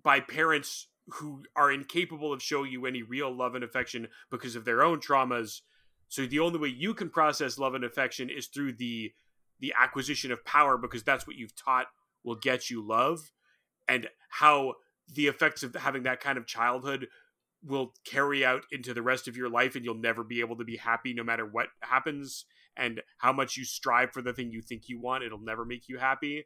by 0.02 0.20
parents 0.20 0.88
who 1.14 1.42
are 1.56 1.72
incapable 1.72 2.32
of 2.32 2.42
showing 2.42 2.70
you 2.70 2.86
any 2.86 3.02
real 3.02 3.34
love 3.34 3.54
and 3.54 3.64
affection 3.64 4.08
because 4.30 4.56
of 4.56 4.64
their 4.64 4.82
own 4.82 5.00
traumas. 5.00 5.60
So 6.08 6.26
the 6.26 6.40
only 6.40 6.58
way 6.58 6.68
you 6.68 6.94
can 6.94 7.10
process 7.10 7.58
love 7.58 7.74
and 7.74 7.84
affection 7.84 8.30
is 8.30 8.46
through 8.46 8.74
the 8.74 9.12
the 9.60 9.74
acquisition 9.80 10.30
of 10.30 10.44
power 10.44 10.78
because 10.78 11.02
that's 11.02 11.26
what 11.26 11.34
you've 11.34 11.56
taught 11.56 11.86
will 12.22 12.36
get 12.36 12.70
you 12.70 12.86
love. 12.86 13.32
And 13.88 14.08
how 14.28 14.74
the 15.12 15.26
effects 15.26 15.62
of 15.64 15.74
having 15.74 16.04
that 16.04 16.20
kind 16.20 16.38
of 16.38 16.46
childhood 16.46 17.08
will 17.64 17.92
carry 18.04 18.44
out 18.44 18.62
into 18.70 18.94
the 18.94 19.02
rest 19.02 19.26
of 19.26 19.36
your 19.36 19.48
life 19.48 19.74
and 19.74 19.84
you'll 19.84 19.98
never 19.98 20.22
be 20.22 20.38
able 20.40 20.56
to 20.56 20.64
be 20.64 20.76
happy 20.76 21.12
no 21.12 21.24
matter 21.24 21.44
what 21.44 21.68
happens. 21.80 22.44
And 22.76 23.02
how 23.16 23.32
much 23.32 23.56
you 23.56 23.64
strive 23.64 24.12
for 24.12 24.22
the 24.22 24.32
thing 24.32 24.52
you 24.52 24.62
think 24.62 24.88
you 24.88 25.00
want 25.00 25.24
it'll 25.24 25.40
never 25.40 25.64
make 25.64 25.88
you 25.88 25.98
happy 25.98 26.44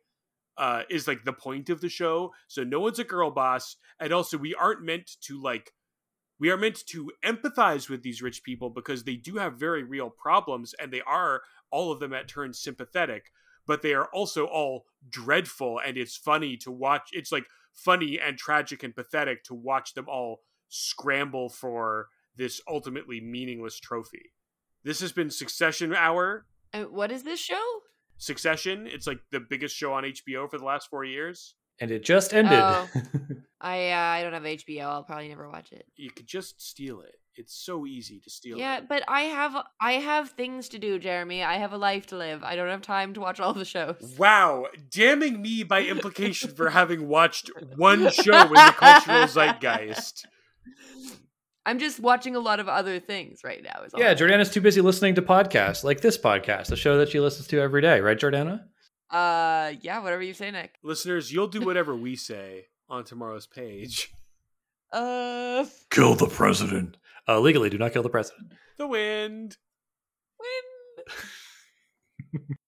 uh, 0.59 0.83
is 0.91 1.09
like 1.09 1.25
the 1.25 1.33
point 1.33 1.71
of 1.71 1.81
the 1.81 1.89
show. 1.89 2.33
So 2.49 2.65
no 2.65 2.81
one's 2.81 2.99
a 2.99 3.05
girl 3.05 3.31
boss, 3.31 3.77
and 4.01 4.13
also 4.13 4.39
we 4.39 4.55
aren't 4.55 4.83
meant 4.83 5.11
to 5.23 5.41
like 5.41 5.73
we 6.39 6.51
are 6.51 6.57
meant 6.57 6.85
to 6.89 7.11
empathize 7.25 7.89
with 7.89 8.03
these 8.03 8.21
rich 8.21 8.43
people 8.43 8.69
because 8.71 9.05
they 9.05 9.15
do 9.15 9.37
have 9.37 9.59
very 9.59 9.85
real 9.85 10.11
problems, 10.11 10.75
and 10.81 10.93
they 10.93 11.03
are 11.03 11.43
all 11.71 11.93
of 11.93 12.01
them 12.01 12.13
at 12.13 12.29
turns 12.29 12.61
sympathetic, 12.61 13.31
but 13.67 13.83
they 13.83 13.95
are 13.95 14.09
also 14.13 14.47
all 14.47 14.87
dreadful, 15.09 15.81
and 15.85 15.97
it's 15.97 16.17
funny 16.17 16.57
to 16.59 16.71
watch. 16.71 17.11
It's 17.13 17.33
like 17.33 17.45
funny 17.73 18.19
and 18.21 18.37
tragic 18.37 18.83
and 18.83 18.95
pathetic 18.95 19.45
to 19.45 19.55
watch 19.55 19.95
them 19.95 20.07
all 20.09 20.41
scramble 20.69 21.49
for 21.49 22.09
this 22.37 22.61
ultimately 22.69 23.21
meaningless 23.21 23.79
trophy. 23.79 24.33
This 24.85 25.01
has 25.01 25.13
been 25.13 25.31
Succession 25.31 25.95
Hour. 25.95 26.47
And 26.73 26.91
what 26.91 27.13
is 27.13 27.23
this 27.23 27.41
show? 27.41 27.82
Succession. 28.23 28.87
It's 28.87 29.07
like 29.07 29.19
the 29.33 29.41
biggest 29.41 29.75
show 29.77 29.93
on 29.95 30.05
HBO 30.05 30.49
for 30.49 30.57
the 30.59 30.65
last 30.65 30.89
four 30.89 31.05
years. 31.05 31.55
And 31.81 31.91
it 31.91 32.05
just 32.05 32.33
ended. 32.33 32.61
Oh. 32.61 32.89
I 33.61 33.91
uh, 33.91 33.97
I 33.97 34.23
don't 34.23 34.33
have 34.33 34.43
HBO. 34.45 34.83
I'll 34.83 35.03
probably 35.05 35.29
never 35.29 35.49
watch 35.49 35.73
it. 35.73 35.87
You 35.97 36.11
could 36.11 36.27
just 36.27 36.61
steal 36.61 37.01
it. 37.01 37.15
It's 37.35 37.55
so 37.55 37.87
easy 37.87 38.21
to 38.21 38.29
steal 38.31 38.59
Yeah, 38.59 38.79
it. 38.79 38.89
but 38.89 39.03
I 39.09 39.23
have 39.23 39.57
I 39.81 39.93
have 39.95 40.31
things 40.31 40.69
to 40.71 40.79
do, 40.79 40.99
Jeremy. 40.99 41.43
I 41.43 41.57
have 41.57 41.73
a 41.73 41.79
life 41.79 42.07
to 42.09 42.17
live. 42.17 42.45
I 42.45 42.57
don't 42.57 42.69
have 42.69 42.83
time 42.83 43.15
to 43.15 43.21
watch 43.21 43.41
all 43.41 43.55
the 43.55 43.65
shows. 43.65 44.15
Wow, 44.19 44.67
damning 44.91 45.41
me 45.43 45.63
by 45.65 45.83
implication 45.83 46.55
for 46.55 46.71
having 46.71 47.09
watched 47.09 47.51
one 47.77 48.11
show 48.11 48.43
in 48.43 48.53
the 48.53 48.75
cultural 48.77 49.27
zeitgeist. 49.27 50.27
I'm 51.65 51.79
just 51.79 52.01
watching 52.01 52.35
a 52.35 52.41
lot 52.41 52.61
of 52.61 52.69
other 52.69 52.99
things 52.99 53.41
right 53.45 53.63
now. 53.63 53.85
Is 53.85 53.93
yeah, 53.97 54.11
I'm. 54.11 54.17
Jordana's 54.17 54.51
too 54.51 54.61
busy 54.61 54.81
listening 54.81 55.15
to 55.15 55.23
podcasts 55.23 55.85
like 55.85 56.01
this 56.01 56.19
podcast, 56.19 56.67
the 56.67 56.77
show 56.77 56.99
that 56.99 57.11
she 57.11 57.21
listens 57.21 57.47
to 57.49 57.61
every 57.61 57.83
day, 57.83 58.01
right, 58.01 58.19
Jordana? 58.19 58.65
Uh, 59.11 59.73
yeah, 59.81 60.03
whatever 60.03 60.23
you 60.23 60.35
say, 60.35 60.51
Nick. 60.51 60.75
Listeners, 60.83 61.33
you'll 61.33 61.47
do 61.49 61.61
whatever 61.65 61.95
we 61.95 62.17
say 62.17 62.67
on 62.89 63.05
tomorrow's 63.05 63.47
page. 63.47 64.13
Uh, 64.93 65.65
Kill 65.91 66.15
the 66.15 66.27
president. 66.27 66.97
Uh, 67.29 67.39
legally, 67.39 67.71
do 67.71 67.79
not 67.79 67.93
kill 67.93 68.03
the 68.03 68.11
president. 68.11 68.53
The 68.79 68.87
wind. 68.87 69.57
when 70.39 72.41